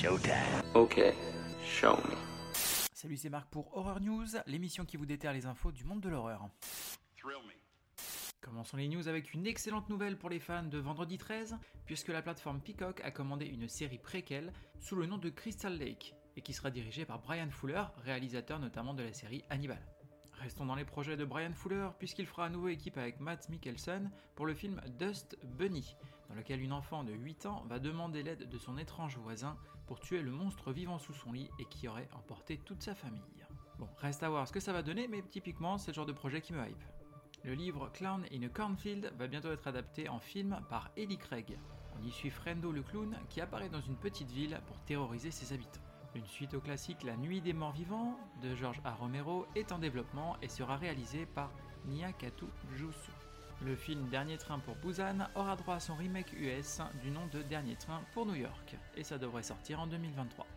[0.00, 0.62] showtime.
[0.74, 0.98] Ok,
[1.62, 2.16] show me.
[2.94, 6.08] Salut, c'est Marc pour Horror News, l'émission qui vous déterre les infos du monde de
[6.08, 6.48] l'horreur.
[8.40, 12.22] Commençons les news avec une excellente nouvelle pour les fans de Vendredi 13, puisque la
[12.22, 16.54] plateforme Peacock a commandé une série préquelle sous le nom de Crystal Lake, et qui
[16.54, 19.86] sera dirigée par Brian Fuller, réalisateur notamment de la série Hannibal.
[20.40, 24.10] Restons dans les projets de Brian Fuller, puisqu'il fera à nouveau équipe avec Matt Mikkelsen
[24.34, 25.94] pour le film Dust Bunny,
[26.30, 30.00] dans lequel une enfant de 8 ans va demander l'aide de son étrange voisin pour
[30.00, 33.20] tuer le monstre vivant sous son lit et qui aurait emporté toute sa famille.
[33.78, 36.12] Bon, reste à voir ce que ça va donner, mais typiquement, c'est le genre de
[36.12, 36.84] projet qui me hype.
[37.44, 41.58] Le livre Clown in a Cornfield va bientôt être adapté en film par Ellie Craig.
[41.98, 45.52] On y suit Frendo le clown qui apparaît dans une petite ville pour terroriser ses
[45.52, 45.82] habitants.
[46.16, 48.94] Une suite au classique La Nuit des Morts Vivants de George A.
[48.94, 51.52] Romero est en développement et sera réalisé par
[51.86, 53.12] Nyakatu Jusu.
[53.62, 57.42] Le film Dernier Train pour Busan aura droit à son remake US du nom de
[57.42, 60.48] Dernier Train pour New York, et ça devrait sortir en 2023.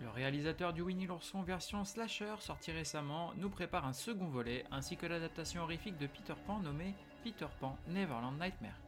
[0.00, 4.96] Le réalisateur du Winnie l'ourson version slasher sorti récemment nous prépare un second volet ainsi
[4.96, 8.80] que l'adaptation horrifique de Peter Pan nommée Peter Pan Neverland Nightmare.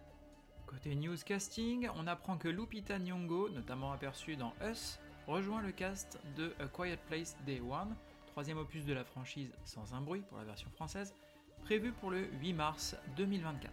[0.67, 6.19] Côté news casting, on apprend que Lupita Nyong'o, notamment aperçue dans Us, rejoint le cast
[6.37, 7.95] de A Quiet Place Day One,
[8.29, 11.15] troisième opus de la franchise sans un bruit pour la version française,
[11.61, 13.71] prévu pour le 8 mars 2024.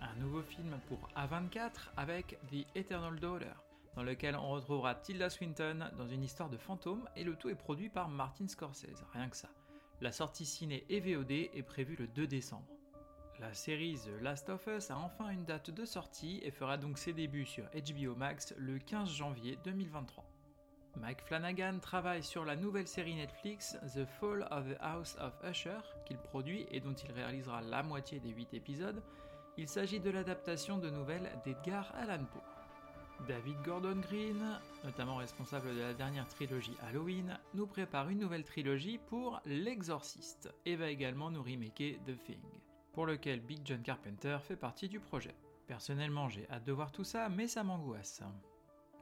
[0.00, 3.52] Un nouveau film pour A24 avec The Eternal Daughter,
[3.94, 7.54] dans lequel on retrouvera Tilda Swinton dans une histoire de fantôme et le tout est
[7.54, 9.50] produit par Martin Scorsese, rien que ça.
[10.00, 12.66] La sortie ciné et VOD est prévue le 2 décembre.
[13.38, 16.96] La série The Last of Us a enfin une date de sortie et fera donc
[16.96, 20.24] ses débuts sur HBO Max le 15 janvier 2023.
[20.96, 25.78] Mike Flanagan travaille sur la nouvelle série Netflix The Fall of the House of Usher
[26.04, 29.02] qu'il produit et dont il réalisera la moitié des 8 épisodes.
[29.56, 33.26] Il s'agit de l'adaptation de nouvelles d'Edgar Allan Poe.
[33.26, 38.98] David Gordon Green, notamment responsable de la dernière trilogie Halloween, nous prépare une nouvelle trilogie
[38.98, 42.42] pour L'Exorciste et va également nous remaker The Thing,
[42.92, 45.34] pour lequel Big John Carpenter fait partie du projet.
[45.66, 48.22] Personnellement, j'ai hâte de voir tout ça, mais ça m'angoisse.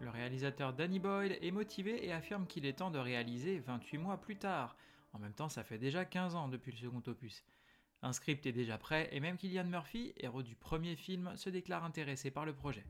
[0.03, 4.21] Le réalisateur Danny Boyle est motivé et affirme qu'il est temps de réaliser 28 mois
[4.21, 4.77] plus tard.
[5.13, 7.45] En même temps, ça fait déjà 15 ans depuis le second opus.
[8.03, 11.85] Un script est déjà prêt et même Killian Murphy, héros du premier film, se déclare
[11.85, 12.85] intéressé par le projet.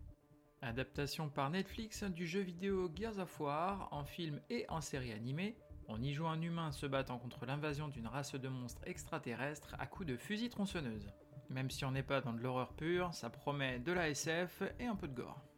[0.62, 5.54] Adaptation par Netflix du jeu vidéo Gears of War en film et en série animée.
[5.88, 9.86] On y joue un humain se battant contre l'invasion d'une race de monstres extraterrestres à
[9.86, 11.12] coups de fusil tronçonneuse.
[11.50, 14.86] Même si on n'est pas dans de l'horreur pure, ça promet de la SF et
[14.86, 15.51] un peu de gore.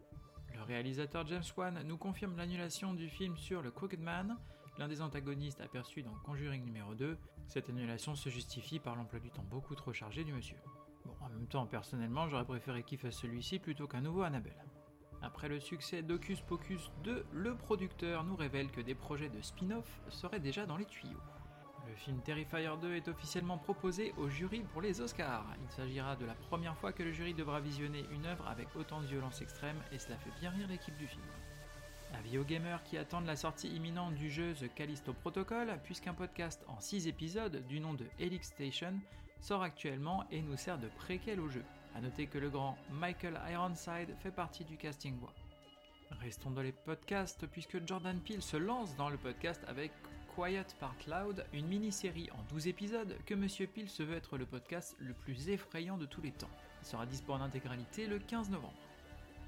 [0.64, 4.38] Le réalisateur James Wan nous confirme l'annulation du film sur le Crooked Man,
[4.78, 7.18] l'un des antagonistes aperçus dans Conjuring numéro 2.
[7.48, 10.56] Cette annulation se justifie par l'emploi du temps beaucoup trop chargé du monsieur.
[11.04, 14.64] Bon, en même temps, personnellement, j'aurais préféré qu'il fasse celui-ci plutôt qu'un nouveau Annabelle.
[15.20, 20.00] Après le succès d'Ocus Pocus 2, le producteur nous révèle que des projets de spin-off
[20.08, 21.20] seraient déjà dans les tuyaux.
[21.94, 25.46] Le film Terrifier 2 est officiellement proposé au jury pour les Oscars.
[25.62, 29.00] Il s'agira de la première fois que le jury devra visionner une œuvre avec autant
[29.00, 31.22] de violence extrême et cela fait bien rire l'équipe du film.
[32.18, 36.64] Avis aux gamers qui attendent la sortie imminente du jeu The Callisto Protocol, puisqu'un podcast
[36.66, 38.94] en 6 épisodes du nom de Helix Station
[39.40, 41.64] sort actuellement et nous sert de préquel au jeu.
[41.94, 45.32] A noter que le grand Michael Ironside fait partie du casting voix.
[46.20, 49.92] Restons dans les podcasts puisque Jordan Peele se lance dans le podcast avec
[50.34, 54.46] Quiet Part Loud, une mini-série en 12 épisodes que Monsieur Peel se veut être le
[54.46, 56.50] podcast le plus effrayant de tous les temps.
[56.82, 58.74] Il sera dispo en intégralité le 15 novembre.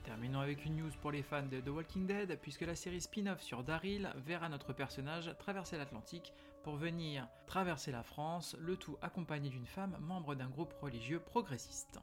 [0.04, 3.42] Terminons avec une news pour les fans de The Walking Dead, puisque la série spin-off
[3.42, 6.32] sur Daryl verra notre personnage traverser l'Atlantique
[6.62, 11.98] pour venir traverser la France, le tout accompagné d'une femme membre d'un groupe religieux progressiste.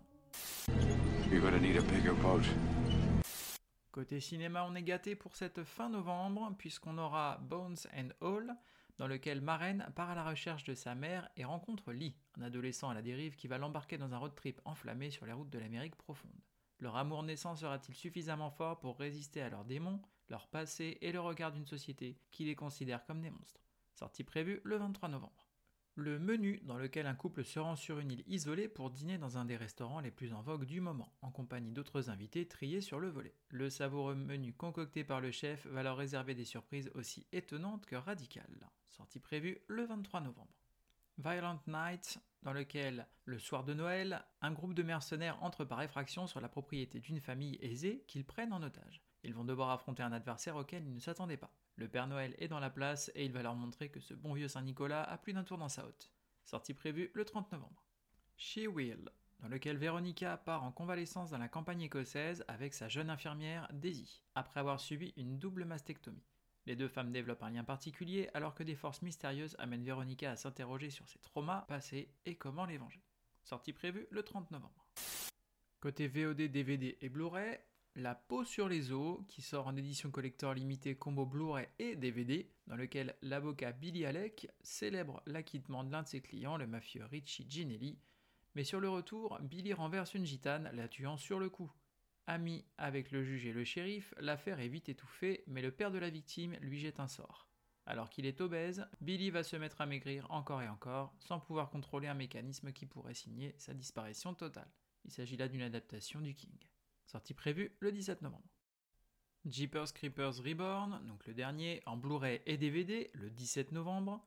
[3.93, 8.57] Côté cinéma, on est gâté pour cette fin novembre, puisqu'on aura Bones and All,
[8.97, 12.89] dans lequel Maren part à la recherche de sa mère et rencontre Lee, un adolescent
[12.89, 15.59] à la dérive qui va l'embarquer dans un road trip enflammé sur les routes de
[15.59, 16.41] l'Amérique profonde.
[16.79, 21.19] Leur amour naissant sera-t-il suffisamment fort pour résister à leurs démons, leur passé et le
[21.19, 23.61] regard d'une société qui les considère comme des monstres?
[23.93, 25.42] Sortie prévue le 23 novembre.
[25.95, 29.37] Le menu dans lequel un couple se rend sur une île isolée pour dîner dans
[29.37, 32.99] un des restaurants les plus en vogue du moment, en compagnie d'autres invités triés sur
[32.99, 33.35] le volet.
[33.49, 37.95] Le savoureux menu concocté par le chef va leur réserver des surprises aussi étonnantes que
[37.95, 38.71] radicales.
[38.87, 40.57] Sortie prévue le 23 novembre.
[41.19, 46.25] Violent Night, dans lequel, le soir de Noël, un groupe de mercenaires entre par effraction
[46.25, 49.03] sur la propriété d'une famille aisée qu'ils prennent en otage.
[49.23, 51.51] Ils vont devoir affronter un adversaire auquel ils ne s'attendaient pas.
[51.75, 54.33] Le Père Noël est dans la place et il va leur montrer que ce bon
[54.33, 56.11] vieux Saint-Nicolas a plus d'un tour dans sa hotte.
[56.45, 57.83] Sortie prévue le 30 novembre.
[58.37, 59.09] She Will,
[59.39, 64.21] dans lequel Veronica part en convalescence dans la campagne écossaise avec sa jeune infirmière Daisy,
[64.35, 66.23] après avoir subi une double mastectomie.
[66.65, 70.35] Les deux femmes développent un lien particulier alors que des forces mystérieuses amènent Veronica à
[70.35, 73.03] s'interroger sur ses traumas passés et comment les venger.
[73.43, 74.85] Sortie prévue le 30 novembre.
[75.81, 77.59] Côté VOD, DVD et Blu-ray,
[77.95, 82.49] La peau sur les os, qui sort en édition collector limitée combo Blu-ray et DVD,
[82.65, 87.45] dans lequel l'avocat Billy Alec célèbre l'acquittement de l'un de ses clients, le mafieux Richie
[87.47, 87.99] Ginelli.
[88.55, 91.71] Mais sur le retour, Billy renverse une gitane, la tuant sur le coup.
[92.25, 95.99] Ami avec le juge et le shérif, l'affaire est vite étouffée, mais le père de
[95.99, 97.47] la victime lui jette un sort.
[97.85, 101.69] Alors qu'il est obèse, Billy va se mettre à maigrir encore et encore, sans pouvoir
[101.69, 104.71] contrôler un mécanisme qui pourrait signer sa disparition totale.
[105.05, 106.57] Il s'agit là d'une adaptation du King.
[107.05, 108.47] Sortie prévue le 17 novembre.
[109.45, 114.25] Jeepers Creepers Reborn, donc le dernier, en Blu-ray et DVD le 17 novembre.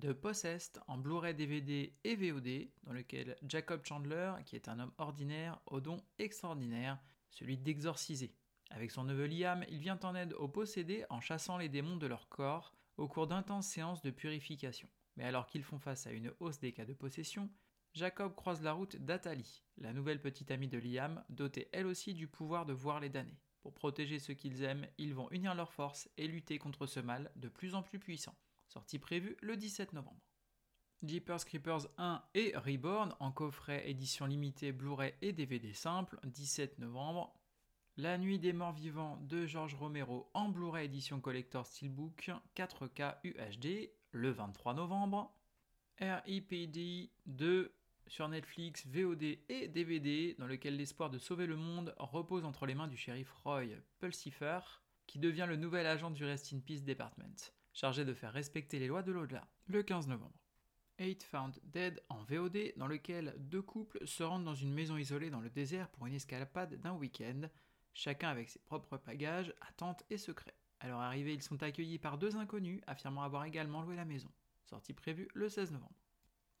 [0.00, 4.92] The Possessed en Blu-ray DVD et VOD, dans lequel Jacob Chandler, qui est un homme
[4.98, 6.98] ordinaire, au don extraordinaire,
[7.30, 8.32] celui d'exorciser.
[8.70, 12.06] Avec son neveu Liam, il vient en aide aux possédés en chassant les démons de
[12.06, 14.88] leur corps au cours d'intenses séances de purification.
[15.16, 17.50] Mais alors qu'ils font face à une hausse des cas de possession,
[17.94, 22.28] Jacob croise la route d'Atali, la nouvelle petite amie de Liam, dotée elle aussi du
[22.28, 23.40] pouvoir de voir les damnés.
[23.60, 27.30] Pour protéger ceux qu'ils aiment, ils vont unir leurs forces et lutter contre ce mal
[27.36, 28.34] de plus en plus puissant.
[28.68, 30.20] Sortie prévue le 17 novembre.
[31.02, 37.34] Jeepers Creepers 1 et Reborn en coffret édition limitée Blu-ray et DVD simple, 17 novembre.
[37.96, 43.90] La Nuit des Morts Vivants de George Romero en Blu-ray édition collector Steelbook 4K UHD,
[44.12, 45.32] le 23 novembre.
[46.00, 47.72] REPD 2
[48.08, 52.74] sur Netflix, VOD et DVD, dans lequel l'espoir de sauver le monde repose entre les
[52.74, 53.66] mains du shérif Roy
[54.00, 54.60] Pulsifer,
[55.06, 58.88] qui devient le nouvel agent du Rest in Peace Department, chargé de faire respecter les
[58.88, 60.38] lois de l'au-delà, le 15 novembre.
[60.98, 65.30] Eight Found Dead en VOD, dans lequel deux couples se rendent dans une maison isolée
[65.30, 67.42] dans le désert pour une escalade d'un week-end,
[67.94, 70.56] chacun avec ses propres bagages, attentes et secrets.
[70.80, 74.30] À leur arrivée, ils sont accueillis par deux inconnus affirmant avoir également loué la maison.
[74.64, 75.94] Sortie prévue le 16 novembre.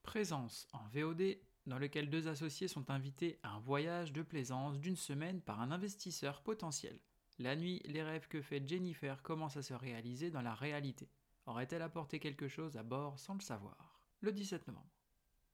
[0.08, 4.96] Présence en VOD, dans lequel deux associés sont invités à un voyage de plaisance d'une
[4.96, 6.98] semaine par un investisseur potentiel.
[7.38, 11.10] La nuit, les rêves que fait Jennifer commencent à se réaliser dans la réalité.
[11.44, 14.00] Aurait-elle apporté quelque chose à bord sans le savoir?
[14.20, 14.88] Le 17 novembre.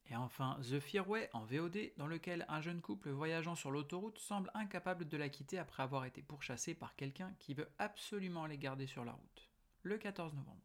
[0.07, 4.53] Et enfin, The Fearway en VOD, dans lequel un jeune couple voyageant sur l'autoroute semble
[4.55, 8.87] incapable de la quitter après avoir été pourchassé par quelqu'un qui veut absolument les garder
[8.87, 9.51] sur la route.
[9.83, 10.63] Le 14 novembre.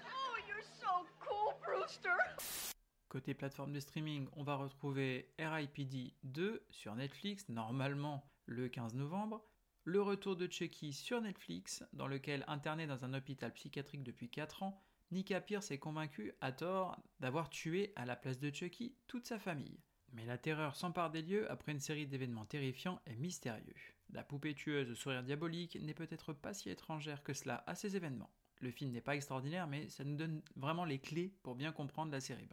[0.00, 2.67] Oh, you're so cool, Brewster!
[3.08, 9.42] Côté plateforme de streaming, on va retrouver RIPD 2 sur Netflix, normalement le 15 novembre.
[9.84, 14.62] Le retour de Chucky sur Netflix, dans lequel, interné dans un hôpital psychiatrique depuis 4
[14.62, 19.26] ans, Nika Pierce est convaincu, à tort, d'avoir tué à la place de Chucky toute
[19.26, 19.80] sa famille.
[20.12, 23.74] Mais la terreur s'empare des lieux après une série d'événements terrifiants et mystérieux.
[24.10, 27.96] La poupée tueuse au sourire diabolique n'est peut-être pas si étrangère que cela à ces
[27.96, 28.30] événements.
[28.60, 32.12] Le film n'est pas extraordinaire, mais ça nous donne vraiment les clés pour bien comprendre
[32.12, 32.48] la série.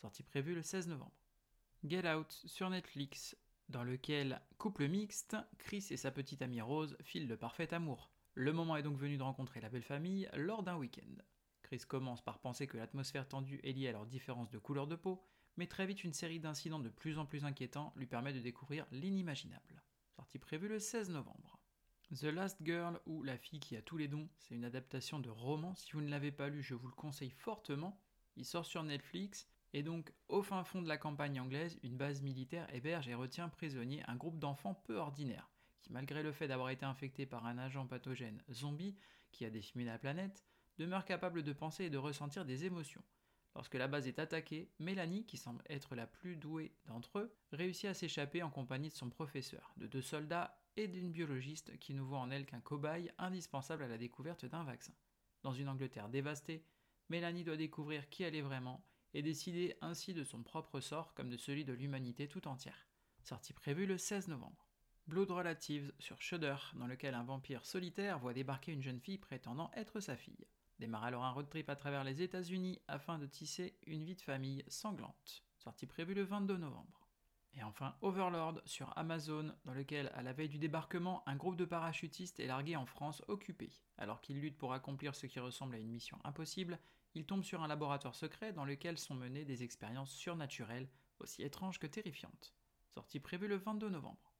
[0.00, 1.18] Sortie prévue le 16 novembre.
[1.84, 3.36] Get Out sur Netflix,
[3.68, 8.12] dans lequel, couple mixte, Chris et sa petite amie Rose filent le parfait amour.
[8.34, 11.20] Le moment est donc venu de rencontrer la belle famille lors d'un week-end.
[11.62, 14.94] Chris commence par penser que l'atmosphère tendue est liée à leur différence de couleur de
[14.94, 15.20] peau,
[15.56, 18.86] mais très vite une série d'incidents de plus en plus inquiétants lui permet de découvrir
[18.92, 19.82] l'inimaginable.
[20.14, 21.58] Sortie prévue le 16 novembre.
[22.14, 25.28] The Last Girl ou La fille qui a tous les dons, c'est une adaptation de
[25.28, 25.74] roman.
[25.74, 28.00] Si vous ne l'avez pas lu, je vous le conseille fortement.
[28.36, 32.22] Il sort sur Netflix et donc, au fin fond de la campagne anglaise, une base
[32.22, 36.70] militaire héberge et retient prisonnier un groupe d'enfants peu ordinaires, qui malgré le fait d'avoir
[36.70, 38.96] été infectés par un agent pathogène zombie
[39.30, 40.44] qui a décimé la planète,
[40.78, 43.02] demeurent capables de penser et de ressentir des émotions.
[43.54, 47.86] Lorsque la base est attaquée, Mélanie, qui semble être la plus douée d'entre eux, réussit
[47.86, 52.00] à s'échapper en compagnie de son professeur, de deux soldats et d'une biologiste qui ne
[52.00, 54.94] voit en elle qu'un cobaye indispensable à la découverte d'un vaccin.
[55.42, 56.64] Dans une Angleterre dévastée,
[57.08, 58.84] Mélanie doit découvrir qui elle est vraiment
[59.14, 62.88] et décider ainsi de son propre sort comme de celui de l'humanité tout entière.
[63.22, 64.68] Sortie prévue le 16 novembre.
[65.06, 69.70] Blood Relatives sur Shudder, dans lequel un vampire solitaire voit débarquer une jeune fille prétendant
[69.74, 70.46] être sa fille.
[70.78, 74.20] Démarre alors un road trip à travers les États-Unis afin de tisser une vie de
[74.20, 75.44] famille sanglante.
[75.58, 77.08] Sortie prévue le 22 novembre.
[77.54, 81.64] Et enfin Overlord sur Amazon, dans lequel, à la veille du débarquement, un groupe de
[81.64, 83.72] parachutistes est largué en France occupé.
[83.96, 86.78] Alors qu'ils luttent pour accomplir ce qui ressemble à une mission impossible,
[87.14, 90.88] ils tombent sur un laboratoire secret dans lequel sont menées des expériences surnaturelles,
[91.18, 92.54] aussi étranges que terrifiantes.
[92.94, 94.32] Sortie prévue le 22 novembre.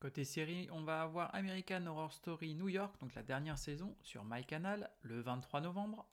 [0.00, 4.24] Côté série, on va avoir American Horror Story New York, donc la dernière saison, sur
[4.24, 6.06] MyCanal, le 23 novembre.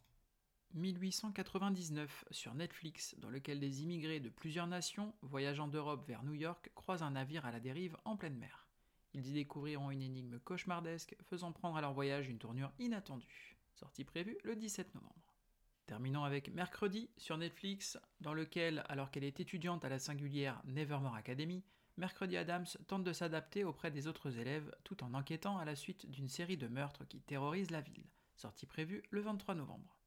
[0.74, 6.72] 1899 sur Netflix, dans lequel des immigrés de plusieurs nations, voyageant d'Europe vers New York,
[6.75, 8.67] croisent un navire à la dérive en pleine mer.
[9.13, 13.55] Ils y découvriront une énigme cauchemardesque, faisant prendre à leur voyage une tournure inattendue.
[13.75, 15.36] Sortie prévue le 17 novembre.
[15.86, 21.15] Terminons avec Mercredi sur Netflix, dans lequel, alors qu'elle est étudiante à la singulière Nevermore
[21.15, 21.62] Academy,
[21.98, 26.10] Mercredi Adams tente de s'adapter auprès des autres élèves tout en enquêtant à la suite
[26.10, 28.05] d'une série de meurtres qui terrorisent la ville.
[28.36, 29.98] Sortie prévue le 23 novembre.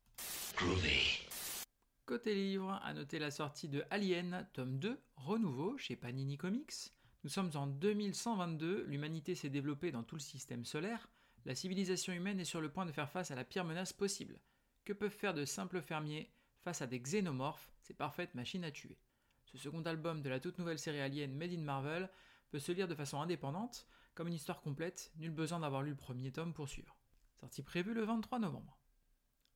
[2.06, 6.92] Côté livre, à noter la sortie de Alien, tome 2, renouveau chez Panini Comics.
[7.22, 11.08] Nous sommes en 2122, l'humanité s'est développée dans tout le système solaire,
[11.48, 14.38] la civilisation humaine est sur le point de faire face à la pire menace possible.
[14.84, 16.30] Que peuvent faire de simples fermiers
[16.62, 18.98] face à des xénomorphes, ces parfaites machines à tuer
[19.46, 22.10] Ce second album de la toute nouvelle série Alien Made in Marvel
[22.50, 25.96] peut se lire de façon indépendante, comme une histoire complète, nul besoin d'avoir lu le
[25.96, 26.94] premier tome pour suivre.
[27.40, 28.78] Sortie prévue le 23 novembre.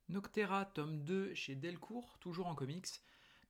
[0.09, 2.87] Noctera, tome 2 chez Delcourt, toujours en comics.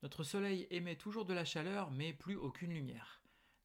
[0.01, 3.22] Notre soleil émet toujours de la chaleur, mais plus aucune lumière.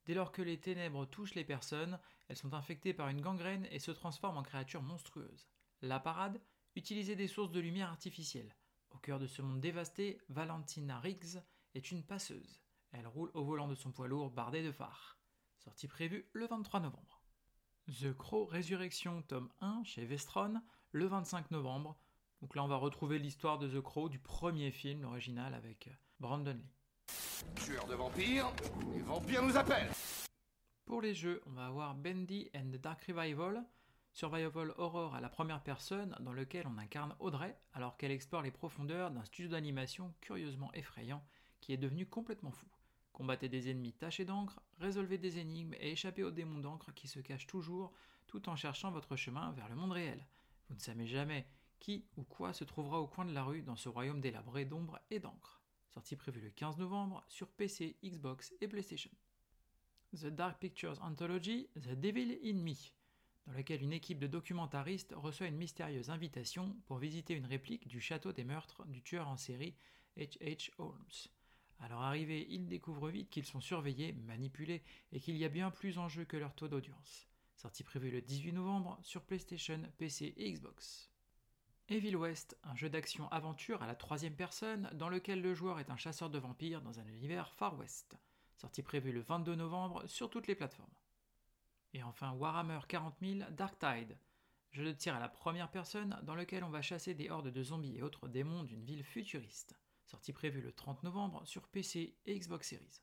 [0.09, 1.99] Dès lors que les ténèbres touchent les personnes,
[2.29, 5.47] elles sont infectées par une gangrène et se transforment en créatures monstrueuses.
[5.83, 6.41] La parade
[6.75, 8.55] Utiliser des sources de lumière artificielles.
[8.89, 11.43] Au cœur de ce monde dévasté, Valentina Riggs
[11.75, 12.59] est une passeuse.
[12.91, 15.19] Elle roule au volant de son poids lourd bardé de phares.
[15.59, 17.21] Sortie prévue le 23 novembre.
[18.01, 20.59] The Crow Résurrection, tome 1 chez Vestron,
[20.91, 21.99] le 25 novembre.
[22.41, 25.87] Donc là, on va retrouver l'histoire de The Crow du premier film, l'original, avec
[26.19, 26.78] Brandon Lee.
[27.55, 28.51] Tueur de vampires,
[28.93, 29.91] les vampires nous appellent
[30.85, 33.63] Pour les jeux, on va avoir Bendy and the Dark Revival,
[34.13, 38.51] survival horror à la première personne dans lequel on incarne Audrey alors qu'elle explore les
[38.51, 41.23] profondeurs d'un studio d'animation curieusement effrayant
[41.61, 42.67] qui est devenu complètement fou.
[43.13, 47.19] Combattez des ennemis tachés d'encre, résolvez des énigmes et échappez aux démons d'encre qui se
[47.19, 47.93] cachent toujours
[48.27, 50.25] tout en cherchant votre chemin vers le monde réel.
[50.69, 51.47] Vous ne savez jamais
[51.79, 54.99] qui ou quoi se trouvera au coin de la rue dans ce royaume délabré d'ombre
[55.09, 55.58] et d'encre.
[55.89, 59.09] Sortie prévue le 15 novembre sur PC, Xbox et PlayStation.
[60.15, 62.75] The Dark Pictures Anthology, The Devil in Me,
[63.47, 67.99] dans lequel une équipe de documentaristes reçoit une mystérieuse invitation pour visiter une réplique du
[67.99, 69.75] château des meurtres du tueur en série
[70.15, 70.69] H.H.
[70.77, 71.29] Holmes.
[71.79, 75.71] À leur arrivée, ils découvrent vite qu'ils sont surveillés, manipulés et qu'il y a bien
[75.71, 77.27] plus en jeu que leur taux d'audience.
[77.55, 81.09] Sortie prévue le 18 novembre sur PlayStation, PC et Xbox.
[81.91, 85.97] Evil West, un jeu d'action-aventure à la troisième personne dans lequel le joueur est un
[85.97, 88.15] chasseur de vampires dans un univers Far West.
[88.57, 90.93] Sortie prévue le 22 novembre sur toutes les plateformes.
[91.93, 94.15] Et enfin Warhammer 40 000 Dark Tide,
[94.69, 97.63] jeu de tir à la première personne dans lequel on va chasser des hordes de
[97.63, 99.73] zombies et autres démons d'une ville futuriste.
[100.05, 103.01] Sortie prévue le 30 novembre sur PC et Xbox Series.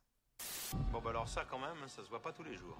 [0.92, 2.78] Bon bah alors ça quand même, ça se voit pas tous les jours.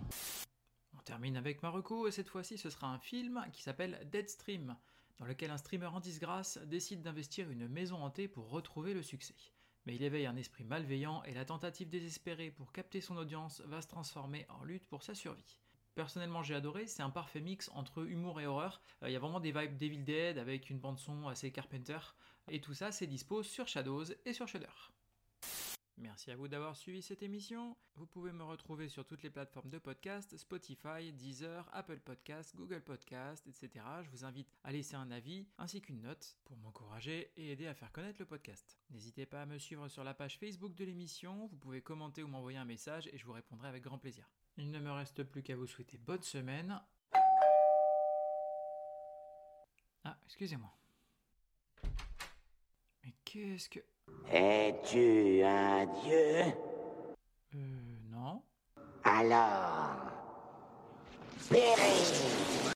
[0.96, 4.76] On termine avec Marocco et cette fois-ci ce sera un film qui s'appelle Deadstream,
[5.18, 9.34] dans lequel un streamer en disgrâce décide d'investir une maison hantée pour retrouver le succès.
[9.86, 13.80] Mais il éveille un esprit malveillant et la tentative désespérée pour capter son audience va
[13.80, 15.58] se transformer en lutte pour sa survie.
[15.94, 16.86] Personnellement, j'ai adoré.
[16.86, 18.82] C'est un parfait mix entre humour et horreur.
[19.02, 21.98] Euh, Il y a vraiment des vibes Devil Dead avec une bande-son assez Carpenter.
[22.50, 24.66] Et tout ça, c'est dispo sur Shadows et sur Shudder.
[25.98, 27.74] Merci à vous d'avoir suivi cette émission.
[27.94, 32.82] Vous pouvez me retrouver sur toutes les plateformes de podcast, Spotify, Deezer, Apple Podcast, Google
[32.82, 33.82] Podcast, etc.
[34.02, 37.74] Je vous invite à laisser un avis ainsi qu'une note pour m'encourager et aider à
[37.74, 38.78] faire connaître le podcast.
[38.90, 41.46] N'hésitez pas à me suivre sur la page Facebook de l'émission.
[41.46, 44.28] Vous pouvez commenter ou m'envoyer un message et je vous répondrai avec grand plaisir.
[44.58, 46.78] Il ne me reste plus qu'à vous souhaiter bonne semaine.
[50.04, 50.76] Ah, excusez-moi.
[53.02, 53.80] Mais qu'est-ce que...
[54.32, 56.42] Es-tu un dieu?
[57.54, 57.58] Euh,
[58.10, 58.42] non.
[59.04, 60.12] Alors,
[61.48, 62.74] péris